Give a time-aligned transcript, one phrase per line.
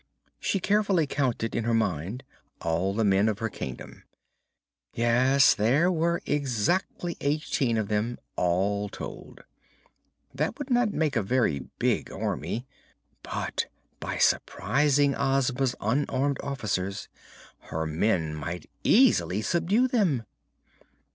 [0.39, 2.23] She carefully counted in her mind
[2.59, 4.01] all the men of her kingdom.
[4.95, 9.43] Yes; there were exactly eighteen of them, all told.
[10.33, 12.65] That would not make a very big Army,
[13.21, 13.67] but
[13.99, 17.07] by surprising Ozma's unarmed officers
[17.65, 20.23] her men might easily subdue them.